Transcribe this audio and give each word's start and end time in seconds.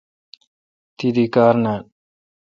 تی 0.97 1.07
دی 1.15 1.25
کار 1.35 1.55
نان۔ 1.63 1.81